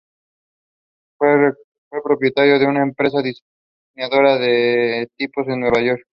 Fue 1.19 1.53
propietario 2.03 2.57
de 2.57 2.65
una 2.65 2.81
Empresa 2.81 3.21
diseñadora 3.21 4.39
de 4.39 5.07
tipos 5.15 5.47
en 5.47 5.59
Nueva 5.59 5.79
York. 5.83 6.01